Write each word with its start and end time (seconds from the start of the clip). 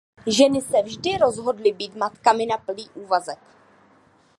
Ženy 0.27 0.61
se 0.61 0.81
vždy 0.81 1.17
rozhodly 1.17 1.71
být 1.71 1.95
matkami 1.95 2.45
na 2.45 2.57
plný 2.57 2.89
úvazek. 2.93 3.39